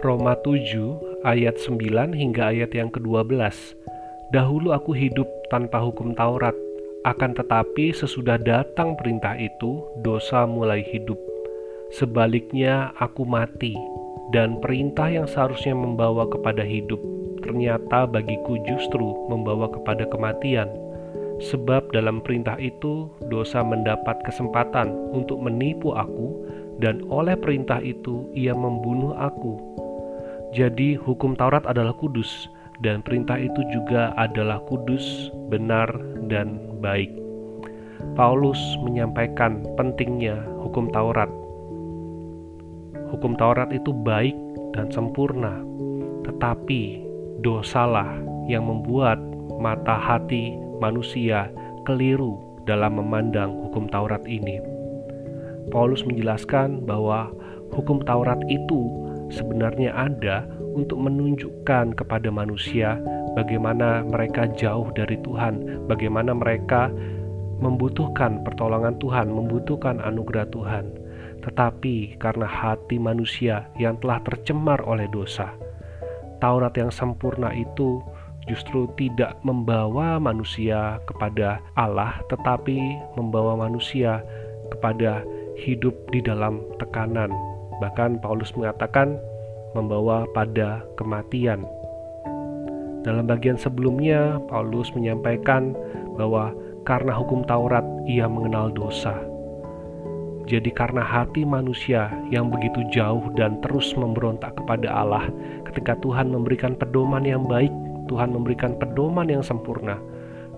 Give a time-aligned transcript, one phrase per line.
[0.00, 3.36] Roma 7 ayat 9 hingga ayat yang ke-12.
[4.32, 6.56] Dahulu aku hidup tanpa hukum Taurat,
[7.04, 11.20] akan tetapi sesudah datang perintah itu, dosa mulai hidup.
[11.92, 13.76] Sebaliknya aku mati,
[14.32, 17.00] dan perintah yang seharusnya membawa kepada hidup,
[17.44, 20.72] ternyata bagiku justru membawa kepada kematian.
[21.44, 26.40] Sebab dalam perintah itu, dosa mendapat kesempatan untuk menipu aku,
[26.80, 29.80] dan oleh perintah itu ia membunuh aku.
[30.50, 32.50] Jadi hukum Taurat adalah kudus,
[32.82, 35.86] dan perintah itu juga adalah kudus, benar,
[36.26, 37.12] dan baik.
[38.18, 41.30] Paulus menyampaikan pentingnya hukum Taurat.
[43.14, 44.34] Hukum Taurat itu baik
[44.74, 45.62] dan sempurna,
[46.26, 47.04] tetapi
[47.46, 48.10] dosalah
[48.50, 49.22] yang membuat
[49.62, 51.46] mata hati manusia
[51.86, 54.58] keliru dalam memandang hukum Taurat ini.
[55.70, 57.30] Paulus menjelaskan bahwa
[57.70, 62.98] hukum Taurat itu sebenarnya ada untuk menunjukkan kepada manusia
[63.34, 66.90] bagaimana mereka jauh dari Tuhan, bagaimana mereka
[67.60, 70.84] membutuhkan pertolongan Tuhan, membutuhkan anugerah Tuhan.
[71.40, 75.48] Tetapi karena hati manusia yang telah tercemar oleh dosa,
[76.40, 78.00] Taurat yang sempurna itu
[78.48, 84.24] justru tidak membawa manusia kepada Allah, tetapi membawa manusia
[84.72, 85.20] kepada
[85.60, 87.28] hidup di dalam tekanan.
[87.80, 89.16] Bahkan Paulus mengatakan
[89.72, 91.64] membawa pada kematian.
[93.00, 95.72] Dalam bagian sebelumnya, Paulus menyampaikan
[96.20, 96.52] bahwa
[96.84, 99.16] karena hukum Taurat ia mengenal dosa.
[100.50, 105.30] Jadi karena hati manusia yang begitu jauh dan terus memberontak kepada Allah,
[105.70, 107.70] ketika Tuhan memberikan pedoman yang baik,
[108.10, 109.96] Tuhan memberikan pedoman yang sempurna.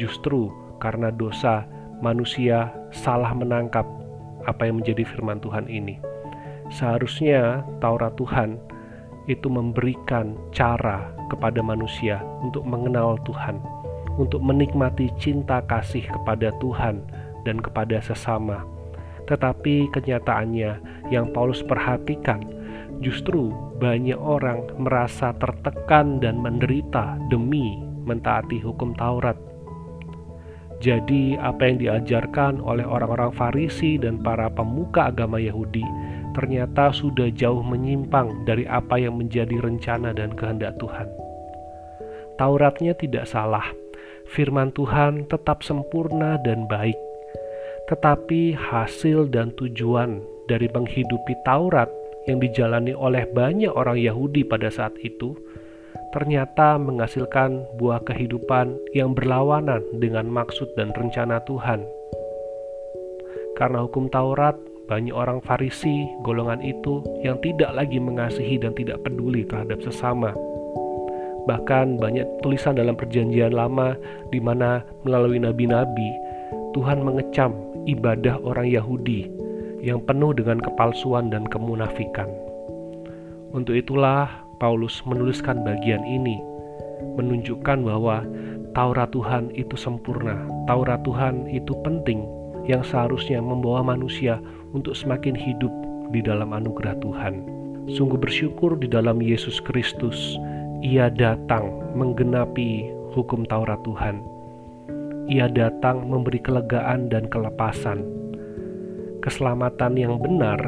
[0.00, 0.48] Justru
[0.80, 1.68] karena dosa,
[2.00, 3.84] manusia salah menangkap
[4.48, 6.13] apa yang menjadi firman Tuhan ini.
[6.72, 8.56] Seharusnya Taurat Tuhan
[9.28, 13.60] itu memberikan cara kepada manusia untuk mengenal Tuhan,
[14.20, 17.04] untuk menikmati cinta kasih kepada Tuhan
[17.48, 18.64] dan kepada sesama.
[19.24, 20.70] Tetapi kenyataannya
[21.08, 22.44] yang Paulus perhatikan,
[23.00, 23.48] justru
[23.80, 29.36] banyak orang merasa tertekan dan menderita demi mentaati hukum Taurat.
[30.84, 35.80] Jadi, apa yang diajarkan oleh orang-orang Farisi dan para pemuka agama Yahudi
[36.34, 41.08] ternyata sudah jauh menyimpang dari apa yang menjadi rencana dan kehendak Tuhan.
[42.34, 43.64] Tauratnya tidak salah,
[44.26, 46.98] firman Tuhan tetap sempurna dan baik,
[47.86, 50.18] tetapi hasil dan tujuan
[50.50, 51.88] dari menghidupi Taurat
[52.26, 55.38] yang dijalani oleh banyak orang Yahudi pada saat itu
[56.14, 61.82] ternyata menghasilkan buah kehidupan yang berlawanan dengan maksud dan rencana Tuhan.
[63.58, 69.40] Karena hukum Taurat banyak orang Farisi, golongan itu yang tidak lagi mengasihi dan tidak peduli
[69.48, 70.36] terhadap sesama.
[71.48, 73.96] Bahkan banyak tulisan dalam Perjanjian Lama
[74.28, 76.08] di mana melalui nabi-nabi
[76.76, 77.52] Tuhan mengecam
[77.88, 79.28] ibadah orang Yahudi
[79.84, 82.28] yang penuh dengan kepalsuan dan kemunafikan.
[83.52, 84.28] Untuk itulah
[84.60, 86.40] Paulus menuliskan bagian ini
[87.16, 88.24] menunjukkan bahwa
[88.72, 92.24] Taurat Tuhan itu sempurna, Taurat Tuhan itu penting
[92.64, 94.40] yang seharusnya membawa manusia
[94.74, 95.70] untuk semakin hidup
[96.10, 97.46] di dalam anugerah Tuhan.
[97.94, 100.36] Sungguh bersyukur di dalam Yesus Kristus,
[100.84, 104.20] Ia datang menggenapi hukum Taurat Tuhan.
[105.32, 108.04] Ia datang memberi kelegaan dan kelepasan.
[109.24, 110.60] Keselamatan yang benar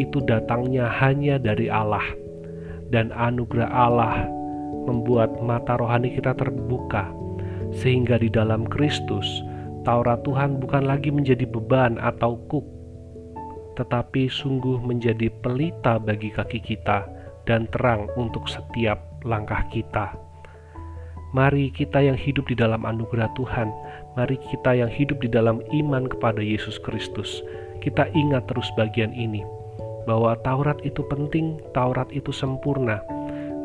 [0.00, 2.04] itu datangnya hanya dari Allah,
[2.88, 4.24] dan anugerah Allah
[4.88, 7.12] membuat mata rohani kita terbuka,
[7.76, 9.28] sehingga di dalam Kristus
[9.84, 12.64] Taurat Tuhan bukan lagi menjadi beban atau kuk,
[13.78, 17.06] tetapi sungguh menjadi pelita bagi kaki kita
[17.46, 20.14] dan terang untuk setiap langkah kita.
[21.30, 23.70] Mari kita yang hidup di dalam anugerah Tuhan,
[24.18, 27.46] mari kita yang hidup di dalam iman kepada Yesus Kristus,
[27.78, 29.46] kita ingat terus bagian ini,
[30.10, 32.98] bahwa Taurat itu penting, Taurat itu sempurna.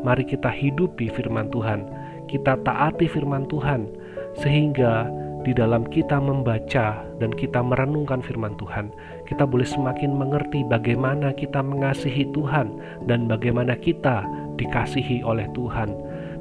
[0.06, 1.90] Mari kita hidupi firman Tuhan,
[2.30, 3.90] kita taati firman Tuhan,
[4.38, 5.10] sehingga
[5.46, 8.90] di dalam kita membaca dan kita merenungkan firman Tuhan,
[9.30, 12.74] kita boleh semakin mengerti bagaimana kita mengasihi Tuhan
[13.06, 14.26] dan bagaimana kita
[14.58, 15.94] dikasihi oleh Tuhan.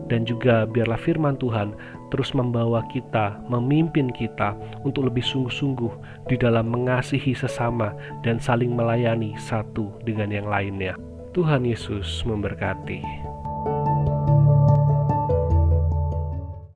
[0.06, 1.78] Dan juga biarlah firman Tuhan
[2.10, 7.94] terus membawa kita, memimpin kita untuk lebih sungguh-sungguh di dalam mengasihi sesama
[8.26, 10.98] dan saling melayani satu dengan yang lainnya.
[11.34, 13.35] Tuhan Yesus memberkati.